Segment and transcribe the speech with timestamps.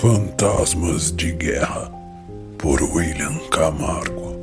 [0.00, 1.90] Fantasmas de Guerra,
[2.56, 4.38] por William Camargo.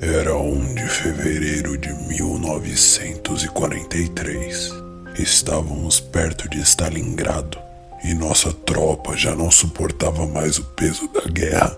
[0.00, 4.72] Era 1 de fevereiro de 1943.
[5.18, 7.58] Estávamos perto de Stalingrado
[8.04, 11.76] e nossa tropa já não suportava mais o peso da guerra.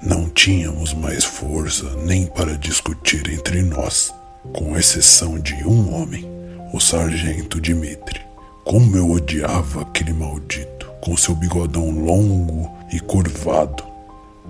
[0.00, 4.14] Não tínhamos mais força nem para discutir entre nós,
[4.52, 6.24] com exceção de um homem,
[6.72, 8.20] o sargento Dmitri.
[8.64, 10.73] Como eu odiava aquele maldito
[11.04, 13.84] com seu bigodão longo e curvado.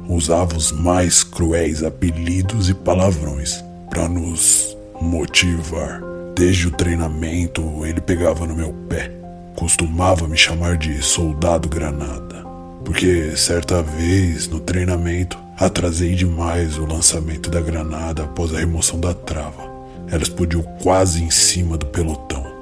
[0.09, 6.01] Usava os mais cruéis apelidos e palavrões para nos motivar.
[6.37, 9.11] Desde o treinamento, ele pegava no meu pé.
[9.57, 12.45] Costumava me chamar de soldado granada,
[12.85, 19.15] porque certa vez no treinamento atrasei demais o lançamento da granada após a remoção da
[19.15, 19.73] trava.
[20.11, 22.54] Ela explodiu quase em cima do pelotão.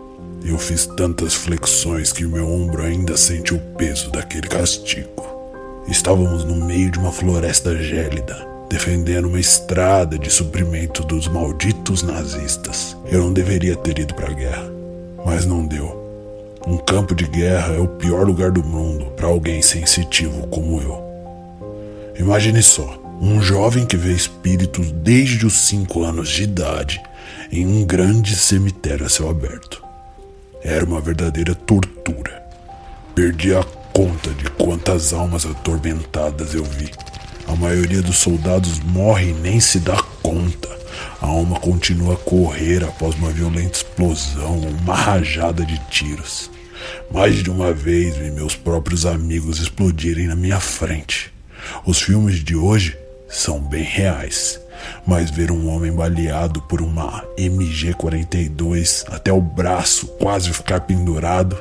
[0.44, 5.22] Eu fiz tantas flexões que o meu ombro ainda sente o peso daquele castigo.
[5.86, 12.96] Estávamos no meio de uma floresta gélida, defendendo uma estrada de suprimento dos malditos nazistas.
[13.06, 14.68] Eu não deveria ter ido para a guerra,
[15.24, 16.00] mas não deu.
[16.66, 21.02] Um campo de guerra é o pior lugar do mundo para alguém sensitivo como eu.
[22.18, 27.00] Imagine só, um jovem que vê espíritos desde os 5 anos de idade
[27.50, 29.81] em um grande cemitério a céu aberto.
[30.64, 32.40] Era uma verdadeira tortura.
[33.16, 36.88] Perdi a conta de quantas almas atormentadas eu vi.
[37.48, 40.68] A maioria dos soldados morre e nem se dá conta.
[41.20, 46.48] A alma continua a correr após uma violenta explosão ou uma rajada de tiros.
[47.10, 51.32] Mais de uma vez vi meus próprios amigos explodirem na minha frente.
[51.84, 52.96] Os filmes de hoje
[53.28, 54.61] são bem reais
[55.06, 61.56] mas ver um homem baleado por uma MG-42 até o braço quase ficar pendurado,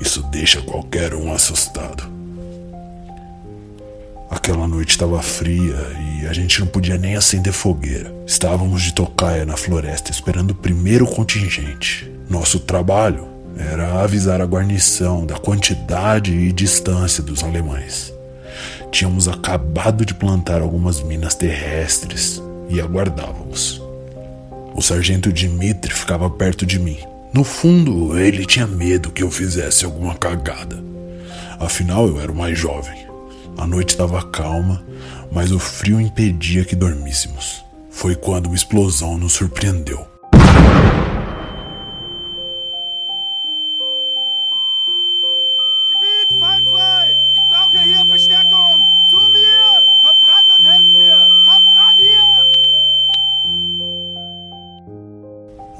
[0.00, 2.10] isso deixa qualquer um assustado.
[4.30, 5.76] Aquela noite estava fria
[6.20, 8.14] e a gente não podia nem acender fogueira.
[8.24, 12.10] Estávamos de tocaia na floresta esperando o primeiro contingente.
[12.28, 13.28] Nosso trabalho
[13.58, 18.12] era avisar a guarnição da quantidade e distância dos alemães.
[18.90, 23.80] Tínhamos acabado de plantar algumas minas terrestres e aguardávamos.
[24.74, 26.98] O sargento Dmitri ficava perto de mim.
[27.32, 30.82] No fundo, ele tinha medo que eu fizesse alguma cagada.
[31.58, 33.06] Afinal, eu era o mais jovem.
[33.56, 34.82] A noite estava calma,
[35.30, 37.62] mas o frio impedia que dormíssemos.
[37.90, 40.06] Foi quando uma explosão nos surpreendeu.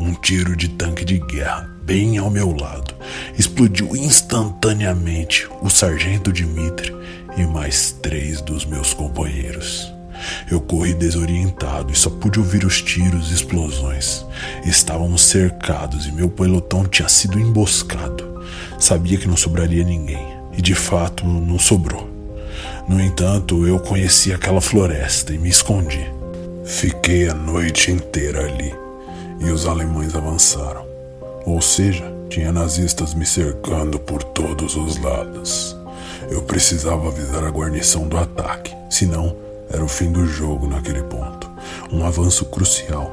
[0.01, 2.95] Um tiro de tanque de guerra, bem ao meu lado,
[3.39, 6.97] explodiu instantaneamente o sargento Dmitri
[7.37, 9.93] e mais três dos meus companheiros.
[10.51, 14.25] Eu corri desorientado e só pude ouvir os tiros e explosões.
[14.65, 18.43] Estávamos cercados e meu pelotão tinha sido emboscado.
[18.79, 22.09] Sabia que não sobraria ninguém, e de fato não sobrou.
[22.89, 26.11] No entanto, eu conheci aquela floresta e me escondi.
[26.65, 28.80] Fiquei a noite inteira ali
[29.41, 30.87] e os alemães avançaram.
[31.47, 35.77] Ou seja, tinha nazistas me cercando por todos os lados.
[36.31, 39.35] Eu precisava avisar a guarnição do ataque, senão
[39.69, 41.51] era o fim do jogo naquele ponto.
[41.91, 43.11] Um avanço crucial.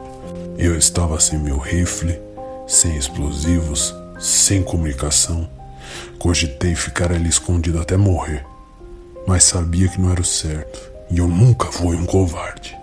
[0.57, 2.19] Eu estava sem meu rifle,
[2.67, 5.49] sem explosivos, sem comunicação.
[6.19, 8.45] Cogitei ficar ali escondido até morrer,
[9.25, 12.76] mas sabia que não era o certo e eu nunca fui um covarde.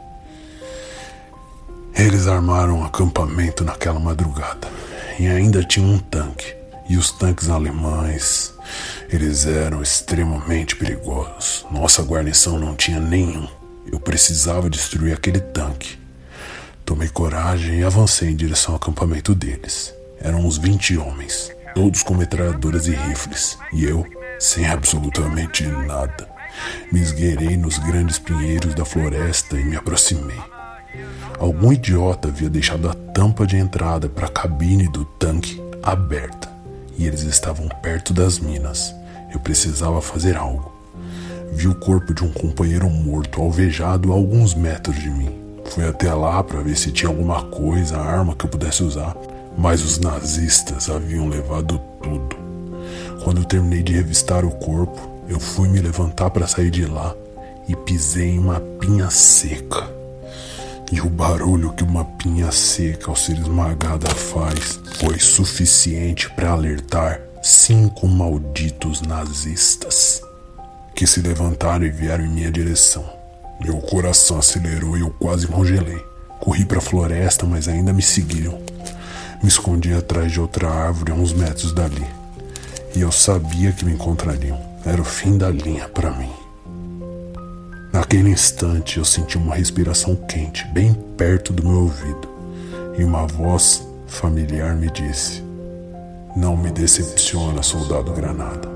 [1.97, 4.69] Eles armaram um acampamento naquela madrugada
[5.19, 6.55] e ainda tinha um tanque.
[6.89, 8.53] E os tanques alemães,
[9.09, 11.65] eles eram extremamente perigosos.
[11.71, 13.49] Nossa guarnição não tinha nenhum.
[13.91, 15.99] Eu precisava destruir aquele tanque.
[16.85, 19.95] Tomei coragem e avancei em direção ao acampamento deles.
[20.21, 24.05] Eram uns 20 homens, todos com metralhadoras e rifles, e eu
[24.39, 26.29] sem absolutamente nada.
[26.93, 30.54] Me esgueirei nos grandes pinheiros da floresta e me aproximei.
[31.39, 36.49] Algum idiota havia deixado a tampa de entrada para a cabine do tanque aberta
[36.97, 38.95] e eles estavam perto das minas.
[39.33, 40.73] Eu precisava fazer algo.
[41.53, 45.31] Vi o corpo de um companheiro morto alvejado a alguns metros de mim.
[45.67, 49.17] Fui até lá para ver se tinha alguma coisa, arma que eu pudesse usar,
[49.57, 52.37] mas os nazistas haviam levado tudo.
[53.23, 57.15] Quando eu terminei de revistar o corpo, eu fui me levantar para sair de lá
[57.69, 59.94] e pisei em uma pinha seca.
[60.95, 67.21] E o barulho que uma pinha seca ao ser esmagada faz foi suficiente para alertar
[67.43, 70.23] cinco malditos nazistas
[70.95, 73.05] que se levantaram e vieram em minha direção.
[73.61, 75.99] Meu coração acelerou e eu quase congelei.
[76.39, 78.63] Corri para a floresta, mas ainda me seguiram.
[79.43, 82.07] Me escondi atrás de outra árvore a uns metros dali.
[82.95, 84.61] E eu sabia que me encontrariam.
[84.87, 86.44] Era o fim da linha para mim.
[88.05, 92.29] Naquele instante eu senti uma respiração quente bem perto do meu ouvido
[92.99, 95.43] e uma voz familiar me disse:
[96.37, 98.69] Não me decepciona, soldado Granada.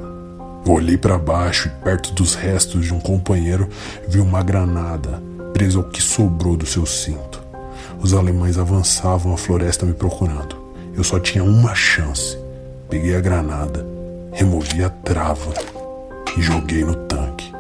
[0.67, 3.69] Olhei para baixo e perto dos restos de um companheiro
[4.09, 5.23] vi uma granada
[5.53, 7.45] presa ao que sobrou do seu cinto.
[8.01, 10.57] Os alemães avançavam a floresta me procurando.
[10.97, 12.39] Eu só tinha uma chance.
[12.89, 13.87] Peguei a granada,
[14.33, 15.53] removi a trava
[16.35, 17.58] e joguei no tanque.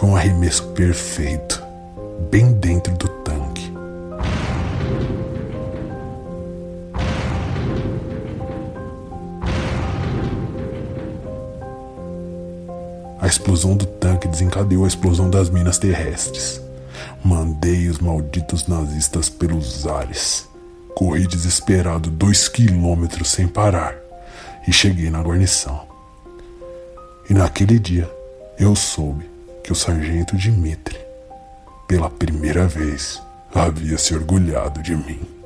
[0.00, 1.62] Foi um arremesso perfeito,
[2.30, 3.70] bem dentro do tanque.
[13.20, 16.62] A explosão do tanque desencadeou a explosão das minas terrestres.
[17.22, 20.48] Mandei os malditos nazistas pelos ares.
[20.94, 23.94] Corri desesperado dois quilômetros sem parar
[24.66, 25.86] e cheguei na guarnição.
[27.28, 28.10] E naquele dia
[28.58, 29.29] eu soube
[29.70, 30.98] que o sargento Dimitri,
[31.86, 33.22] pela primeira vez,
[33.54, 35.39] havia se orgulhado de mim.